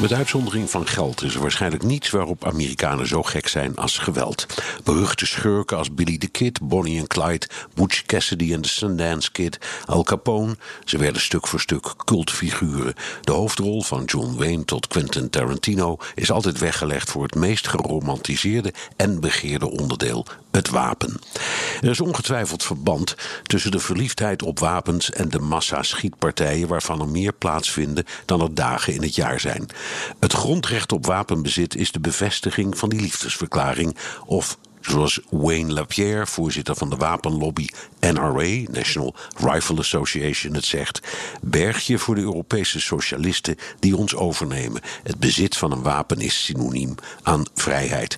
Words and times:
Met 0.00 0.12
uitzondering 0.12 0.70
van 0.70 0.86
geld 0.86 1.22
is 1.22 1.34
er 1.34 1.40
waarschijnlijk 1.40 1.82
niets 1.82 2.10
waarop 2.10 2.44
Amerikanen 2.44 3.06
zo 3.06 3.22
gek 3.22 3.48
zijn 3.48 3.76
als 3.76 3.98
geweld. 3.98 4.46
Beruchte 4.84 5.26
schurken 5.26 5.76
als 5.76 5.94
Billy 5.94 6.18
the 6.18 6.26
Kid, 6.26 6.60
Bonnie 6.60 6.98
en 6.98 7.06
Clyde, 7.06 7.48
Butch 7.74 8.02
Cassidy 8.02 8.52
en 8.52 8.60
de 8.60 8.68
Sundance 8.68 9.32
Kid, 9.32 9.58
Al 9.86 10.02
Capone, 10.02 10.56
ze 10.84 10.98
werden 10.98 11.22
stuk 11.22 11.46
voor 11.46 11.60
stuk 11.60 11.94
cultfiguren. 12.04 12.94
De 13.20 13.32
hoofdrol 13.32 13.82
van 13.82 14.04
John 14.04 14.36
Wayne 14.36 14.64
tot 14.64 14.86
Quentin 14.86 15.30
Tarantino 15.30 15.96
is 16.14 16.30
altijd 16.30 16.58
weggelegd 16.58 17.10
voor 17.10 17.22
het 17.22 17.34
meest 17.34 17.68
geromantiseerde 17.68 18.72
en 18.96 19.20
begeerde 19.20 19.70
onderdeel, 19.70 20.26
het 20.50 20.70
wapen. 20.70 21.20
Er 21.80 21.90
is 21.90 22.00
ongetwijfeld 22.00 22.62
verband 22.62 23.14
tussen 23.42 23.70
de 23.70 23.78
verliefdheid 23.78 24.42
op 24.42 24.58
wapens 24.58 25.10
en 25.10 25.28
de 25.28 25.38
massa 25.38 25.82
schietpartijen 25.82 26.68
waarvan 26.68 27.00
er 27.00 27.08
meer 27.08 27.32
plaatsvinden 27.32 28.04
dan 28.24 28.40
er 28.40 28.54
dagen 28.54 28.94
in 28.94 29.02
het 29.02 29.14
jaar 29.14 29.40
zijn. 29.40 29.66
Het 30.20 30.32
grondrecht 30.32 30.92
op 30.92 31.06
wapenbezit 31.06 31.76
is 31.76 31.92
de 31.92 32.00
bevestiging 32.00 32.78
van 32.78 32.88
die 32.88 33.00
liefdesverklaring 33.00 33.96
of 34.24 34.58
Zoals 34.88 35.20
Wayne 35.30 35.72
Lapierre, 35.72 36.26
voorzitter 36.26 36.76
van 36.76 36.90
de 36.90 36.96
wapenlobby 36.96 37.66
NRA, 38.00 38.70
National 38.70 39.14
Rifle 39.36 39.78
Association, 39.78 40.54
het 40.54 40.64
zegt: 40.64 41.00
berg 41.40 41.86
je 41.86 41.98
voor 41.98 42.14
de 42.14 42.20
Europese 42.20 42.80
socialisten 42.80 43.56
die 43.80 43.96
ons 43.96 44.14
overnemen. 44.14 44.82
Het 45.02 45.18
bezit 45.18 45.56
van 45.56 45.72
een 45.72 45.82
wapen 45.82 46.20
is 46.20 46.44
synoniem 46.44 46.94
aan 47.22 47.44
vrijheid. 47.54 48.16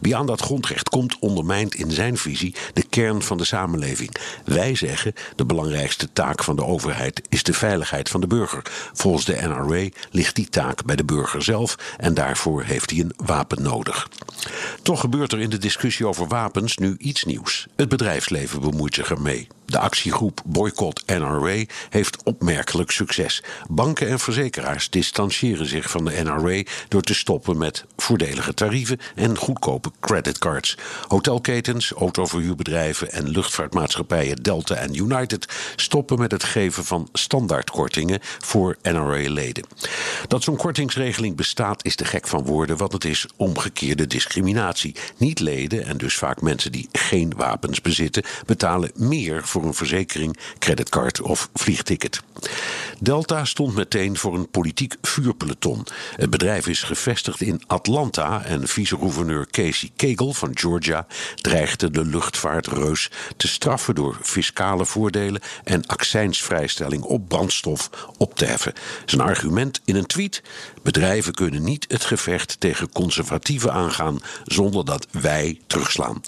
Wie 0.00 0.16
aan 0.16 0.26
dat 0.26 0.40
grondrecht 0.40 0.88
komt, 0.88 1.18
ondermijnt 1.18 1.74
in 1.74 1.90
zijn 1.90 2.16
visie 2.16 2.54
de 2.72 2.82
kern 2.82 3.22
van 3.22 3.36
de 3.36 3.44
samenleving. 3.44 4.14
Wij 4.44 4.74
zeggen: 4.74 5.14
de 5.36 5.44
belangrijkste 5.44 6.12
taak 6.12 6.44
van 6.44 6.56
de 6.56 6.64
overheid 6.64 7.22
is 7.28 7.42
de 7.42 7.54
veiligheid 7.54 8.08
van 8.08 8.20
de 8.20 8.26
burger. 8.26 8.62
Volgens 8.92 9.24
de 9.24 9.36
NRA 9.40 9.88
ligt 10.10 10.34
die 10.34 10.48
taak 10.48 10.84
bij 10.84 10.96
de 10.96 11.04
burger 11.04 11.42
zelf 11.42 11.76
en 11.98 12.14
daarvoor 12.14 12.62
heeft 12.62 12.90
hij 12.90 13.00
een 13.00 13.14
wapen 13.16 13.62
nodig. 13.62 14.08
Toch 14.82 15.00
gebeurt 15.00 15.32
er 15.32 15.40
in 15.40 15.50
de 15.50 15.58
discussie 15.58 16.01
over 16.06 16.26
wapens 16.26 16.76
nu 16.76 16.94
iets 16.98 17.24
nieuws. 17.24 17.66
Het 17.76 17.88
bedrijfsleven 17.88 18.60
bemoeit 18.60 18.94
zich 18.94 19.10
ermee. 19.10 19.48
De 19.72 19.78
actiegroep 19.78 20.42
Boycott 20.44 21.02
NRA 21.06 21.64
heeft 21.90 22.22
opmerkelijk 22.22 22.90
succes. 22.90 23.42
Banken 23.68 24.08
en 24.08 24.18
verzekeraars 24.18 24.90
distancieren 24.90 25.66
zich 25.66 25.90
van 25.90 26.04
de 26.04 26.22
NRA 26.22 26.62
door 26.88 27.02
te 27.02 27.14
stoppen 27.14 27.58
met 27.58 27.84
voordelige 27.96 28.54
tarieven 28.54 28.98
en 29.14 29.36
goedkope 29.38 29.90
creditcards. 30.00 30.76
Hotelketens, 31.08 31.90
autoverhuurbedrijven 31.90 33.12
en 33.12 33.28
luchtvaartmaatschappijen 33.28 34.42
Delta 34.42 34.74
en 34.74 34.94
United 34.94 35.46
stoppen 35.76 36.18
met 36.18 36.30
het 36.30 36.44
geven 36.44 36.84
van 36.84 37.08
standaardkortingen 37.12 38.18
voor 38.22 38.76
NRA-leden. 38.82 39.64
Dat 40.28 40.42
zo'n 40.42 40.56
kortingsregeling 40.56 41.36
bestaat 41.36 41.84
is 41.84 41.96
te 41.96 42.04
gek 42.04 42.28
van 42.28 42.44
woorden, 42.44 42.76
want 42.76 42.92
het 42.92 43.04
is 43.04 43.26
omgekeerde 43.36 44.06
discriminatie. 44.06 44.94
Niet 45.16 45.40
leden 45.40 45.84
en 45.84 45.96
dus 45.96 46.16
vaak 46.16 46.40
mensen 46.40 46.72
die 46.72 46.88
geen 46.92 47.32
wapens 47.36 47.80
bezitten, 47.80 48.22
betalen 48.46 48.90
meer 48.94 49.46
voor 49.46 49.60
een 49.64 49.74
verzekering, 49.74 50.36
creditcard 50.58 51.20
of 51.20 51.48
vliegticket. 51.54 52.20
Delta 53.00 53.44
stond 53.44 53.74
meteen 53.74 54.16
voor 54.16 54.34
een 54.34 54.50
politiek 54.50 54.94
vuurpeloton. 55.02 55.86
Het 56.16 56.30
bedrijf 56.30 56.66
is 56.66 56.82
gevestigd 56.82 57.40
in 57.40 57.62
Atlanta 57.66 58.44
en 58.44 58.68
vice-gouverneur 58.68 59.46
Casey 59.50 59.90
Kegel 59.96 60.32
van 60.32 60.50
Georgia 60.54 61.06
dreigde 61.36 61.90
de 61.90 62.04
luchtvaartreus 62.04 63.10
te 63.36 63.48
straffen 63.48 63.94
door 63.94 64.18
fiscale 64.22 64.86
voordelen 64.86 65.40
en 65.64 65.86
accijnsvrijstelling 65.86 67.02
op 67.02 67.28
brandstof 67.28 67.90
op 68.16 68.34
te 68.34 68.44
heffen. 68.44 68.72
Zijn 69.04 69.20
argument 69.20 69.80
in 69.84 69.96
een 69.96 70.06
tweet: 70.06 70.42
bedrijven 70.82 71.34
kunnen 71.34 71.62
niet 71.62 71.84
het 71.88 72.04
gevecht 72.04 72.60
tegen 72.60 72.92
conservatieven 72.92 73.72
aangaan 73.72 74.20
zonder 74.44 74.84
dat 74.84 75.06
wij 75.10 75.60
terugslaan. 75.66 76.20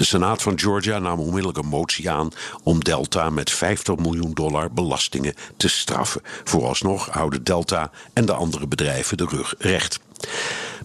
De 0.00 0.06
Senaat 0.06 0.42
van 0.42 0.58
Georgia 0.58 0.98
nam 0.98 1.18
onmiddellijk 1.18 1.58
een 1.58 1.66
motie 1.66 2.10
aan 2.10 2.30
om 2.62 2.84
Delta 2.84 3.30
met 3.30 3.50
50 3.50 3.96
miljoen 3.96 4.32
dollar 4.32 4.72
belastingen 4.72 5.34
te 5.56 5.68
straffen. 5.68 6.20
Vooralsnog 6.44 7.08
houden 7.08 7.44
Delta 7.44 7.90
en 8.12 8.26
de 8.26 8.32
andere 8.32 8.66
bedrijven 8.66 9.16
de 9.16 9.26
rug 9.30 9.54
recht. 9.58 10.00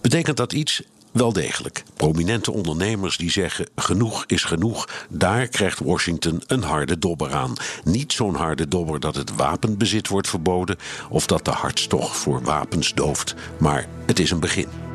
Betekent 0.00 0.36
dat 0.36 0.52
iets? 0.52 0.82
Wel 1.12 1.32
degelijk. 1.32 1.82
Prominente 1.94 2.52
ondernemers 2.52 3.16
die 3.16 3.30
zeggen 3.30 3.68
genoeg 3.76 4.24
is 4.26 4.44
genoeg, 4.44 4.88
daar 5.08 5.46
krijgt 5.46 5.78
Washington 5.78 6.42
een 6.46 6.62
harde 6.62 6.98
dobber 6.98 7.34
aan. 7.34 7.54
Niet 7.84 8.12
zo'n 8.12 8.34
harde 8.34 8.68
dobber 8.68 9.00
dat 9.00 9.14
het 9.14 9.34
wapenbezit 9.34 10.08
wordt 10.08 10.28
verboden 10.28 10.76
of 11.10 11.26
dat 11.26 11.44
de 11.44 11.50
hartstocht 11.50 12.16
voor 12.16 12.42
wapens 12.42 12.94
dooft, 12.94 13.34
maar 13.58 13.86
het 14.06 14.18
is 14.18 14.30
een 14.30 14.40
begin. 14.40 14.85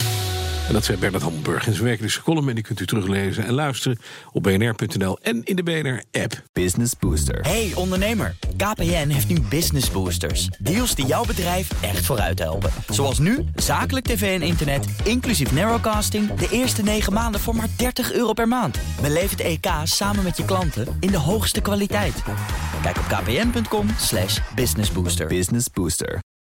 En 0.72 0.78
dat 0.78 0.86
zei 0.86 0.98
Bernard 0.98 1.24
Hamburg 1.24 1.68
in 1.68 1.74
zijn 1.74 1.86
wekelijkse 1.86 2.22
column. 2.22 2.50
En 2.50 2.56
die 2.56 2.64
kunt 2.64 2.80
u 2.80 2.86
teruglezen 2.86 3.46
en 3.46 3.54
luisteren 3.54 3.98
op 4.32 4.44
bnr.nl 4.44 5.20
en 5.22 5.44
in 5.44 5.56
de 5.56 5.64
BNR-app. 5.64 6.44
Business 6.54 6.94
Booster. 7.00 7.40
Hey 7.42 7.72
ondernemer, 7.76 8.36
KPN 8.58 9.08
heeft 9.08 9.28
nu 9.28 9.40
Business 9.40 9.92
Boosters. 9.92 10.48
Deals 10.60 10.96
die 10.96 11.06
jouw 11.06 11.26
bedrijf 11.26 11.82
echt 11.82 12.06
vooruit 12.06 12.40
helpen. 12.40 12.72
Zoals 12.90 13.20
nu, 13.20 13.46
zakelijk 13.56 14.06
tv 14.06 14.40
en 14.40 14.48
internet, 14.48 14.86
inclusief 15.04 15.52
narrowcasting... 15.52 16.34
de 16.34 16.48
eerste 16.52 16.84
9 16.84 17.14
maanden 17.14 17.42
voor 17.42 17.56
maar 17.56 17.70
30 17.78 18.14
euro 18.14 18.34
per 18.34 18.48
maand. 18.48 18.80
Beleef 19.02 19.30
het 19.30 19.40
EK 19.40 19.68
samen 19.84 20.24
met 20.24 20.38
je 20.38 20.46
klanten 20.46 20.98
in 21.00 21.12
de 21.12 21.18
hoogste 21.18 21.62
kwaliteit. 21.62 22.24
Kijk 22.82 22.98
op 22.98 23.06
kpn.com 23.08 23.88
slash 23.98 24.40
businessbooster. 24.56 25.28
Business 25.28 25.68
Booster. 25.74 26.20